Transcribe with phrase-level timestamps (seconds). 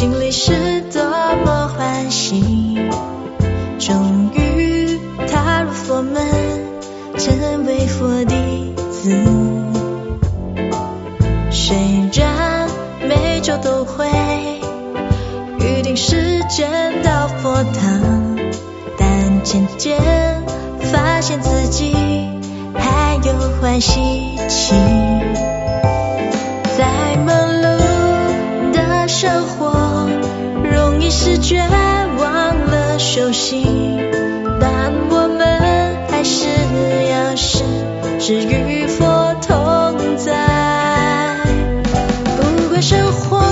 [0.00, 1.02] 心里是多
[1.44, 2.74] 么欢喜，
[3.78, 4.98] 终于
[5.30, 6.26] 踏入佛门，
[7.18, 9.14] 成为佛弟子。
[11.50, 11.76] 虽
[12.14, 12.66] 然
[13.06, 14.08] 每周都会
[15.58, 18.38] 预定时间到佛堂，
[18.96, 20.00] 但渐渐
[20.80, 21.94] 发现自己
[22.74, 24.74] 还有欢喜情，
[26.78, 29.79] 在忙碌的生活。
[31.10, 33.66] 是绝望了休息，
[34.60, 36.46] 但我们还是
[37.10, 37.64] 要试，
[38.20, 41.36] 是与佛同在。
[42.36, 43.42] 不管生活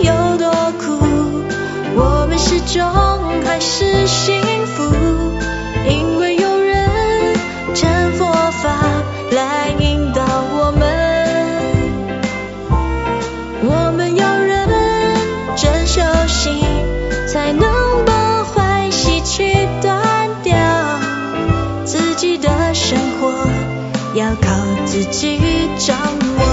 [0.00, 0.98] 有多苦，
[1.96, 2.84] 我们始终
[3.42, 4.34] 还是心
[24.16, 24.50] 要靠
[24.86, 25.38] 自己
[25.76, 25.94] 掌
[26.38, 26.44] 握。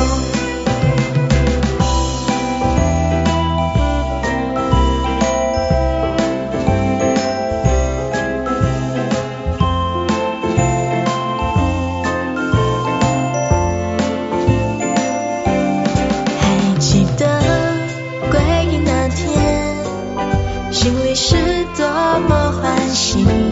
[16.41, 17.25] 还记得
[18.29, 18.41] 归
[18.73, 19.85] 隐那天
[20.69, 21.37] 心里是
[21.77, 21.87] 多
[22.27, 23.42] 么欢喜。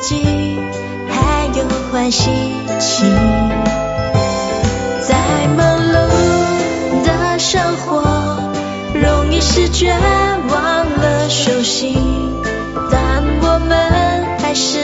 [0.00, 0.58] 己
[1.08, 2.30] 还有欢喜
[2.78, 3.06] 情。
[5.02, 5.16] 在
[5.56, 5.92] 忙碌
[7.04, 8.02] 的生活，
[8.94, 9.92] 容易视觉
[10.48, 11.98] 忘了休息，
[12.90, 14.78] 但我们还是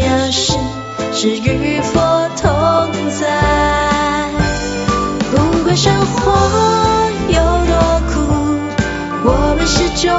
[0.00, 0.52] 要时
[1.12, 4.30] 时与佛同在。
[5.30, 6.32] 不管生活
[7.28, 7.34] 有
[7.66, 7.72] 多
[8.08, 8.14] 苦，
[9.24, 10.12] 我们始终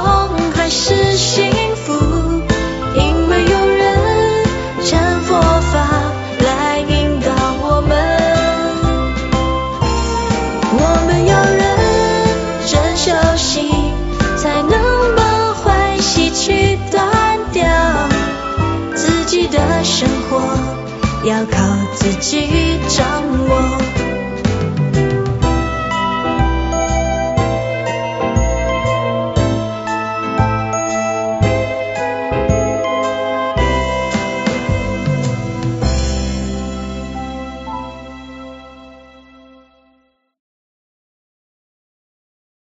[19.86, 20.40] 生活
[21.30, 21.64] 要靠
[21.94, 23.06] 自己掌
[23.48, 24.05] 握。